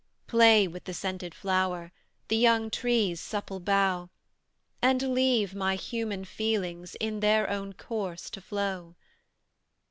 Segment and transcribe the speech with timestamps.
[0.25, 1.91] "Play with the scented flower,
[2.27, 4.09] The young tree's supple bough,
[4.81, 8.95] And leave my human feelings In their own course to flow."